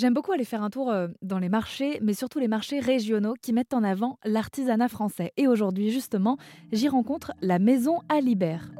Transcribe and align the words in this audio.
J'aime 0.00 0.14
beaucoup 0.14 0.32
aller 0.32 0.46
faire 0.46 0.62
un 0.62 0.70
tour 0.70 0.88
euh, 0.88 1.08
dans 1.20 1.38
les 1.38 1.50
marchés, 1.50 1.98
mais 2.00 2.14
surtout 2.14 2.38
les 2.38 2.48
marchés 2.48 2.80
régionaux 2.80 3.34
qui 3.42 3.52
mettent 3.52 3.74
en 3.74 3.84
avant 3.84 4.18
l'artisanat 4.24 4.88
français. 4.88 5.34
Et 5.36 5.46
aujourd'hui, 5.46 5.90
justement, 5.90 6.38
j'y 6.72 6.88
rencontre 6.88 7.32
la 7.42 7.58
maison 7.58 7.98
Alibert. 8.08 8.70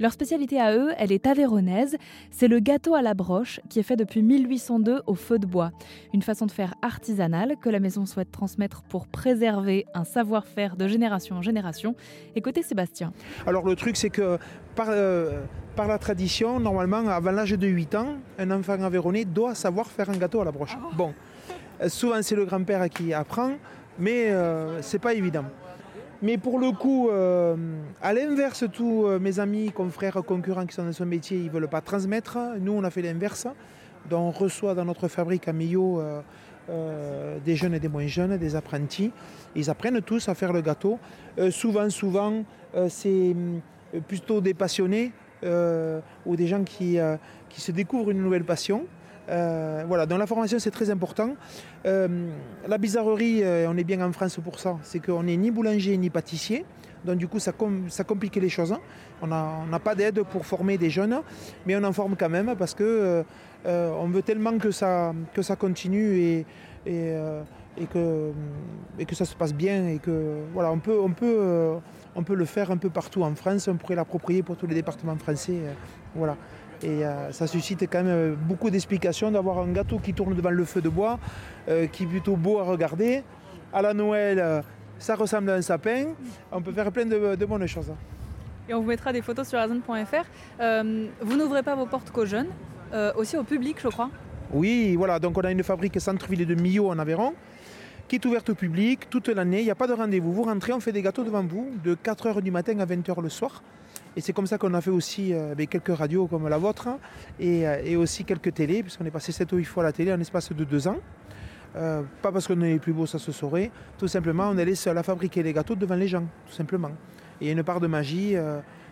Leur 0.00 0.12
spécialité 0.12 0.58
à 0.58 0.74
eux, 0.74 0.92
elle 0.96 1.12
est 1.12 1.26
avéronaise. 1.26 1.98
C'est 2.30 2.48
le 2.48 2.58
gâteau 2.58 2.94
à 2.94 3.02
la 3.02 3.12
broche 3.12 3.60
qui 3.68 3.78
est 3.80 3.82
fait 3.82 3.96
depuis 3.96 4.22
1802 4.22 5.02
au 5.06 5.14
feu 5.14 5.38
de 5.38 5.44
bois. 5.44 5.72
Une 6.14 6.22
façon 6.22 6.46
de 6.46 6.50
faire 6.50 6.72
artisanale 6.80 7.56
que 7.60 7.68
la 7.68 7.80
maison 7.80 8.06
souhaite 8.06 8.32
transmettre 8.32 8.82
pour 8.82 9.06
préserver 9.06 9.84
un 9.92 10.04
savoir-faire 10.04 10.76
de 10.76 10.88
génération 10.88 11.36
en 11.36 11.42
génération. 11.42 11.94
Écoutez 12.34 12.62
Sébastien. 12.62 13.12
Alors 13.46 13.66
le 13.66 13.76
truc, 13.76 13.98
c'est 13.98 14.08
que 14.08 14.38
par, 14.74 14.86
euh, 14.88 15.42
par 15.76 15.86
la 15.86 15.98
tradition, 15.98 16.58
normalement, 16.60 17.06
avant 17.06 17.32
l'âge 17.32 17.50
de 17.50 17.66
8 17.66 17.94
ans, 17.96 18.16
un 18.38 18.50
enfant 18.52 18.82
avéronnais 18.82 19.26
doit 19.26 19.54
savoir 19.54 19.86
faire 19.86 20.08
un 20.08 20.16
gâteau 20.16 20.40
à 20.40 20.46
la 20.46 20.50
broche. 20.50 20.78
Bon, 20.96 21.12
euh, 21.82 21.90
souvent 21.90 22.22
c'est 22.22 22.36
le 22.36 22.46
grand-père 22.46 22.88
qui 22.88 23.12
apprend, 23.12 23.52
mais 23.98 24.30
euh, 24.30 24.80
c'est 24.80 24.98
pas 24.98 25.12
évident. 25.12 25.44
Mais 26.22 26.36
pour 26.36 26.58
le 26.58 26.72
coup, 26.72 27.08
euh, 27.08 27.56
à 28.02 28.12
l'inverse, 28.12 28.64
tous 28.70 29.06
euh, 29.06 29.18
mes 29.18 29.40
amis, 29.40 29.72
confrères, 29.72 30.22
concurrents 30.26 30.66
qui 30.66 30.74
sont 30.74 30.84
dans 30.84 30.92
ce 30.92 31.04
métier, 31.04 31.38
ils 31.38 31.46
ne 31.46 31.50
veulent 31.50 31.68
pas 31.68 31.80
transmettre. 31.80 32.36
Nous, 32.60 32.72
on 32.72 32.84
a 32.84 32.90
fait 32.90 33.00
l'inverse. 33.00 33.46
Donc, 34.10 34.20
on 34.20 34.30
reçoit 34.30 34.74
dans 34.74 34.84
notre 34.84 35.08
fabrique 35.08 35.48
à 35.48 35.54
Millau 35.54 35.98
euh, 36.68 37.38
des 37.42 37.56
jeunes 37.56 37.72
et 37.72 37.80
des 37.80 37.88
moins 37.88 38.06
jeunes, 38.06 38.36
des 38.36 38.54
apprentis. 38.54 39.12
Ils 39.56 39.70
apprennent 39.70 40.02
tous 40.02 40.28
à 40.28 40.34
faire 40.34 40.52
le 40.52 40.60
gâteau. 40.60 40.98
souvent, 41.50 41.88
souvent, 41.88 42.44
c'est 42.88 43.34
plutôt 44.06 44.40
des 44.40 44.54
passionnés 44.54 45.12
ou 45.42 46.36
des 46.36 46.46
gens 46.46 46.62
qui, 46.62 46.98
qui 47.48 47.60
se 47.60 47.72
découvrent 47.72 48.10
une 48.10 48.22
nouvelle 48.22 48.44
passion. 48.44 48.84
Euh, 49.30 49.84
voilà, 49.86 50.06
dans 50.06 50.18
la 50.18 50.26
formation 50.26 50.58
c'est 50.58 50.70
très 50.70 50.90
important. 50.90 51.36
Euh, 51.86 52.08
la 52.66 52.78
bizarrerie, 52.78 53.42
euh, 53.42 53.66
on 53.68 53.76
est 53.76 53.84
bien 53.84 54.04
en 54.04 54.12
France 54.12 54.38
pour 54.42 54.58
ça, 54.58 54.78
c'est 54.82 54.98
qu'on 54.98 55.22
n'est 55.22 55.36
ni 55.36 55.50
boulanger 55.50 55.96
ni 55.96 56.10
pâtissier. 56.10 56.64
Donc 57.04 57.16
du 57.16 57.28
coup 57.28 57.38
ça, 57.38 57.52
ça 57.88 58.04
complique 58.04 58.36
les 58.36 58.48
choses. 58.48 58.76
On 59.22 59.26
n'a 59.26 59.78
pas 59.82 59.94
d'aide 59.94 60.22
pour 60.24 60.44
former 60.44 60.76
des 60.76 60.90
jeunes, 60.90 61.20
mais 61.64 61.76
on 61.76 61.84
en 61.84 61.92
forme 61.92 62.16
quand 62.16 62.28
même 62.28 62.54
parce 62.58 62.74
que 62.74 63.24
on 63.64 64.08
veut 64.08 64.22
tellement 64.22 64.58
que 64.58 64.70
ça, 64.70 65.14
continue 65.58 66.44
et, 66.86 67.16
que, 67.90 68.34
ça 69.12 69.24
se 69.24 69.34
passe 69.34 69.54
bien 69.54 69.88
et 69.88 69.98
que 69.98 70.40
voilà, 70.52 70.70
on 70.70 70.78
peut, 70.78 71.00
on 71.00 71.12
peut, 71.12 71.78
on 72.14 72.22
peut 72.22 72.34
le 72.34 72.44
faire 72.44 72.70
un 72.70 72.76
peu 72.76 72.90
partout 72.90 73.22
en 73.22 73.34
France, 73.34 73.68
on 73.68 73.76
pourrait 73.76 73.96
l'approprier 73.96 74.42
pour 74.42 74.56
tous 74.56 74.66
les 74.66 74.74
départements 74.74 75.16
français. 75.16 75.56
voilà. 76.14 76.36
Et 76.82 77.04
euh, 77.04 77.30
ça 77.32 77.46
suscite 77.46 77.82
quand 77.82 78.02
même 78.02 78.08
euh, 78.08 78.34
beaucoup 78.34 78.70
d'explications 78.70 79.30
d'avoir 79.30 79.58
un 79.58 79.70
gâteau 79.70 79.98
qui 79.98 80.14
tourne 80.14 80.34
devant 80.34 80.50
le 80.50 80.64
feu 80.64 80.80
de 80.80 80.88
bois, 80.88 81.18
euh, 81.68 81.86
qui 81.86 82.04
est 82.04 82.06
plutôt 82.06 82.36
beau 82.36 82.58
à 82.58 82.62
regarder. 82.62 83.22
À 83.72 83.82
la 83.82 83.94
Noël, 83.94 84.62
ça 84.98 85.14
ressemble 85.14 85.50
à 85.50 85.54
un 85.54 85.62
sapin. 85.62 86.06
On 86.50 86.60
peut 86.60 86.72
faire 86.72 86.90
plein 86.90 87.04
de, 87.04 87.44
bonnes 87.44 87.66
choses. 87.68 87.92
Et 88.68 88.74
on 88.74 88.80
vous 88.80 88.88
mettra 88.88 89.12
des 89.12 89.22
photos 89.22 89.46
sur 89.46 89.58
azon.fr. 89.60 90.24
vous 91.20 91.36
n'ouvrez 91.36 91.62
pas 91.62 91.76
vos 91.76 91.86
portes 91.86 92.10
qu'aux 92.10 92.26
jeunes, 92.26 92.48
aussi 93.14 93.36
au 93.36 93.44
public, 93.44 93.76
je 93.80 93.86
crois 93.86 94.10
Oui, 94.52 94.96
voilà. 94.96 95.20
Donc 95.20 95.38
on 95.38 95.42
a 95.42 95.52
une 95.52 95.62
fabrique 95.62 96.00
centre-ville 96.00 96.46
de 96.46 96.54
Millau 96.56 96.88
en 96.88 96.98
Aveyron 96.98 97.34
qui 98.08 98.16
est 98.16 98.26
ouverte 98.26 98.50
au 98.50 98.56
public 98.56 99.08
toute 99.08 99.28
l'année. 99.28 99.60
Il 99.60 99.66
n'y 99.66 99.70
a 99.70 99.76
pas 99.76 99.86
de 99.86 99.92
rendez-vous. 99.92 100.32
Vous 100.32 100.42
rentrez, 100.42 100.72
on 100.72 100.80
fait 100.80 100.90
des 100.90 101.00
gâteaux 101.00 101.22
devant 101.22 101.44
vous 101.44 101.70
de 101.84 101.94
4h 101.94 102.42
du 102.42 102.50
matin 102.50 102.76
à 102.80 102.84
20h 102.84 103.22
le 103.22 103.28
soir. 103.28 103.62
Et 104.16 104.20
c'est 104.20 104.32
comme 104.32 104.46
ça 104.46 104.58
qu'on 104.58 104.74
a 104.74 104.80
fait 104.80 104.90
aussi 104.90 105.32
euh, 105.32 105.54
quelques 105.54 105.96
radios 105.96 106.26
comme 106.26 106.48
la 106.48 106.58
vôtre 106.58 106.88
hein, 106.88 106.98
euh, 107.40 107.82
et, 107.84 107.96
aussi 107.96 108.24
quelques 108.24 108.54
télés, 108.54 108.82
puisqu'on 108.82 109.04
est 109.04 109.10
passé 109.10 109.30
7 109.30 109.52
ou 109.52 109.56
8 109.56 109.64
fois 109.64 109.82
à 109.84 109.86
la 109.86 109.92
télé 109.92 110.12
en 110.12 110.20
espace 110.20 110.52
de 110.52 110.64
2 110.64 110.88
ans. 110.88 110.96
Euh, 111.76 112.02
pas 112.20 112.32
parce 112.32 112.48
qu'on 112.48 112.60
est 112.62 112.80
plus 112.80 112.92
beau, 112.92 113.06
ça 113.06 113.20
se 113.20 113.30
saurait. 113.30 113.70
Tout 113.98 114.08
simplement, 114.08 114.48
on 114.48 114.58
est 114.58 114.64
les 114.64 114.74
seuls 114.74 114.98
à 114.98 115.04
fabriquer 115.04 115.42
les 115.42 115.52
gâteaux 115.52 115.76
devant 115.76 115.94
les 115.94 116.08
gens, 116.08 116.24
tout 116.46 116.54
simplement. 116.54 116.90
Et 117.40 117.44
il 117.44 117.46
y 117.46 117.50
a 117.50 117.52
une 117.52 117.62
part 117.62 117.78
de 117.78 117.86
magie. 117.86 118.34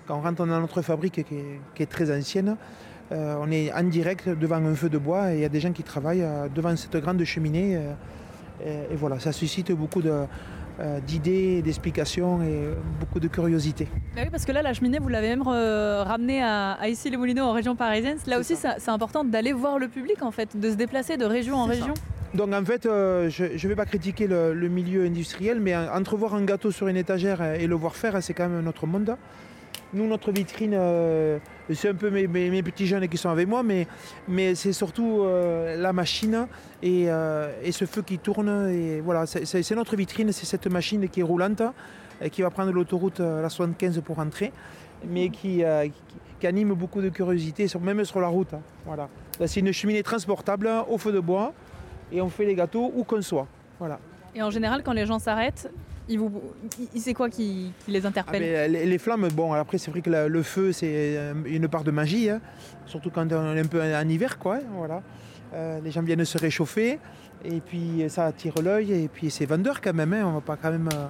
quand 0.06 0.16
on 0.16 0.20
rentre 0.20 0.46
dans 0.46 0.60
notre 0.60 0.82
fabrique 0.82 1.24
qui 1.24 1.82
est, 1.82 1.86
très 1.86 2.16
ancienne, 2.16 2.56
on 3.10 3.50
est 3.50 3.72
en 3.72 3.82
direct 3.82 4.28
devant 4.28 4.64
un 4.64 4.74
feu 4.74 4.88
de 4.88 4.96
bois 4.96 5.32
et 5.32 5.38
il 5.38 5.40
y 5.40 5.44
a 5.44 5.48
des 5.50 5.60
gens 5.60 5.72
qui 5.72 5.82
travaillent 5.82 6.24
devant 6.54 6.74
cette 6.76 6.96
grande 6.96 7.22
cheminée. 7.24 7.78
Et, 8.64 8.96
voilà, 8.96 9.18
ça 9.18 9.32
suscite 9.32 9.72
beaucoup 9.72 10.02
de, 10.02 10.24
euh, 10.80 11.00
d'idées, 11.00 11.60
d'explications 11.62 12.40
et 12.42 12.68
beaucoup 13.00 13.18
de 13.18 13.26
curiosité. 13.26 13.88
Bah 14.14 14.22
oui, 14.24 14.30
parce 14.30 14.44
que 14.44 14.52
là, 14.52 14.62
la 14.62 14.74
cheminée, 14.74 15.00
vous 15.00 15.08
l'avez 15.08 15.28
même 15.28 15.42
euh, 15.46 16.04
ramenée 16.04 16.40
à, 16.42 16.78
ici 16.88 17.10
les 17.10 17.16
Moulineaux 17.16 17.44
en 17.44 17.52
région 17.52 17.74
parisienne. 17.74 18.16
Là 18.28 18.38
aussi, 18.38 18.54
c'est 18.54 18.88
important 18.88 19.24
d'aller 19.24 19.52
voir 19.52 19.78
le 19.78 19.88
public, 19.88 20.22
en 20.22 20.30
fait, 20.30 20.56
de 20.56 20.70
se 20.70 20.76
déplacer 20.76 21.16
de 21.16 21.24
région 21.24 21.56
en 21.56 21.64
région. 21.64 21.94
Donc 22.34 22.52
en 22.52 22.64
fait, 22.64 22.86
euh, 22.86 23.28
je 23.28 23.44
ne 23.44 23.68
vais 23.68 23.74
pas 23.74 23.86
critiquer 23.86 24.26
le, 24.26 24.54
le, 24.54 24.68
milieu 24.68 25.04
industriel, 25.04 25.60
mais 25.60 25.74
entrevoir 25.74 26.34
un 26.34 26.44
gâteau 26.44 26.70
sur 26.70 26.86
une 26.86 26.96
étagère 26.96 27.42
et 27.42 27.66
le 27.66 27.74
voir 27.74 27.96
faire, 27.96 28.22
c'est 28.22 28.34
quand 28.34 28.48
même 28.48 28.62
notre 28.62 28.86
monde. 28.86 29.16
Nous, 29.94 30.06
notre 30.06 30.32
vitrine, 30.32 30.74
euh, 30.74 31.38
c'est 31.72 31.88
un 31.88 31.94
peu 31.94 32.10
mes, 32.10 32.62
petits 32.62 32.86
jeunes 32.86 33.08
qui 33.08 33.16
sont 33.16 33.30
avec 33.30 33.48
moi, 33.48 33.62
mais, 33.62 33.86
mais 34.28 34.54
c'est 34.54 34.74
surtout 34.74 35.22
euh, 35.22 35.80
la 35.80 35.94
machine 35.94 36.46
euh, 36.84 37.52
et, 37.62 37.72
ce 37.72 37.86
feu 37.86 38.02
qui 38.02 38.18
tourne. 38.18 38.68
Et 38.70 39.00
voilà, 39.00 39.24
c'est 39.26 39.74
notre 39.74 39.96
vitrine, 39.96 40.30
c'est 40.32 40.44
cette 40.44 40.66
machine 40.66 41.08
qui 41.08 41.20
est 41.20 41.22
roulante, 41.22 41.62
et 42.20 42.28
qui 42.28 42.42
va 42.42 42.50
prendre 42.50 42.70
l'autoroute 42.70 43.20
la 43.20 43.48
75 43.48 44.02
pour 44.04 44.16
rentrer, 44.16 44.52
mais 45.06 45.30
qui, 45.30 45.62
qui, 46.40 46.46
anime 46.46 46.74
beaucoup 46.74 47.00
de 47.00 47.08
curiosité, 47.08 47.66
même 47.80 48.04
sur 48.04 48.20
la 48.20 48.28
route. 48.28 48.52
Hein. 48.52 48.60
Voilà. 48.84 49.08
C'est 49.46 49.60
une 49.60 49.72
cheminée 49.72 50.02
transportable 50.02 50.68
au 50.90 50.98
feu 50.98 51.12
de 51.12 51.20
bois, 51.20 51.54
et 52.12 52.20
on 52.20 52.28
fait 52.28 52.44
les 52.44 52.54
gâteaux 52.54 52.92
où 52.94 53.04
qu'on 53.04 53.22
soit. 53.22 53.46
Voilà. 53.78 53.98
Et 54.34 54.42
en 54.42 54.50
général, 54.50 54.82
quand 54.82 54.92
les 54.92 55.06
gens 55.06 55.18
s'arrêtent, 55.18 55.70
vous, 56.16 56.42
c'est 56.96 57.14
quoi 57.14 57.28
qui, 57.28 57.72
les 57.86 58.06
interpelle? 58.06 58.42
ah, 58.56 58.68
les, 58.68 58.98
flammes, 58.98 59.28
bon, 59.28 59.52
après 59.52 59.78
c'est 59.78 59.90
vrai 59.90 60.00
que 60.00 60.10
le 60.10 60.42
feu 60.42 60.72
c'est 60.72 60.88
euh, 60.90 61.34
une 61.46 61.68
part 61.68 61.84
de 61.84 61.90
magie, 61.90 62.30
hein. 62.30 62.40
surtout 62.86 63.10
quand 63.10 63.30
on 63.32 63.56
est 63.56 63.60
un 63.60 63.66
peu 63.66 63.82
en 63.82 64.08
hiver, 64.08 64.38
quoi. 64.38 64.56
Hein, 64.56 64.62
voilà. 64.76 65.02
Euh, 65.54 65.80
les 65.80 65.90
gens 65.90 66.02
viennent 66.02 66.24
se 66.24 66.38
réchauffer 66.38 66.98
et 67.44 67.60
puis 67.60 68.04
ça 68.08 68.26
attire 68.26 68.60
l'œil 68.62 68.92
et 68.92 69.08
puis 69.08 69.30
c'est 69.30 69.46
vendeur 69.46 69.80
quand 69.80 69.94
même. 69.94 70.12
Hein. 70.12 70.24
on 70.26 70.32
va 70.32 70.40
pas 70.40 70.56
quand 70.56 70.70
même, 70.70 70.88
euh, 70.92 71.06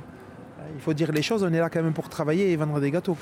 il 0.74 0.80
faut 0.80 0.94
dire 0.94 1.12
les 1.12 1.22
choses, 1.22 1.42
on 1.42 1.52
est 1.52 1.58
là 1.58 1.70
quand 1.70 1.82
même 1.82 1.94
pour 1.94 2.08
travailler 2.08 2.52
et 2.52 2.56
vendre 2.56 2.80
des 2.80 2.90
gâteaux. 2.90 3.16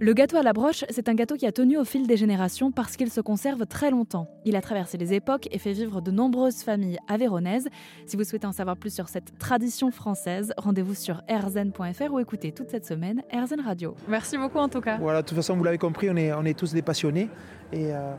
Le 0.00 0.12
gâteau 0.12 0.36
à 0.36 0.42
la 0.42 0.52
broche, 0.52 0.84
c'est 0.90 1.08
un 1.08 1.14
gâteau 1.14 1.36
qui 1.36 1.46
a 1.46 1.52
tenu 1.52 1.78
au 1.78 1.84
fil 1.84 2.08
des 2.08 2.16
générations 2.16 2.72
parce 2.72 2.96
qu'il 2.96 3.10
se 3.10 3.20
conserve 3.20 3.64
très 3.64 3.90
longtemps. 3.90 4.28
Il 4.44 4.56
a 4.56 4.60
traversé 4.60 4.98
les 4.98 5.14
époques 5.14 5.46
et 5.52 5.58
fait 5.58 5.72
vivre 5.72 6.00
de 6.00 6.10
nombreuses 6.10 6.62
familles 6.62 6.98
avéronaises. 7.06 7.68
Si 8.04 8.16
vous 8.16 8.24
souhaitez 8.24 8.46
en 8.46 8.52
savoir 8.52 8.76
plus 8.76 8.92
sur 8.92 9.08
cette 9.08 9.38
tradition 9.38 9.92
française, 9.92 10.52
rendez-vous 10.56 10.94
sur 10.94 11.22
erzen.fr 11.28 12.12
ou 12.12 12.18
écoutez 12.18 12.50
toute 12.50 12.70
cette 12.70 12.86
semaine 12.86 13.22
Erzen 13.30 13.60
Radio. 13.60 13.94
Merci 14.08 14.36
beaucoup 14.36 14.58
en 14.58 14.68
tout 14.68 14.80
cas. 14.80 14.98
Voilà, 14.98 15.22
de 15.22 15.28
toute 15.28 15.36
façon, 15.36 15.56
vous 15.56 15.64
l'avez 15.64 15.78
compris, 15.78 16.10
on 16.10 16.16
est, 16.16 16.32
on 16.32 16.44
est 16.44 16.58
tous 16.58 16.72
des 16.72 16.82
passionnés 16.82 17.28
et, 17.72 17.94
euh, 17.94 18.14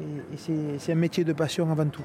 et 0.00 0.78
c'est 0.78 0.92
un 0.92 0.96
métier 0.96 1.24
de 1.24 1.32
passion 1.32 1.68
avant 1.70 1.88
tout. 1.88 2.04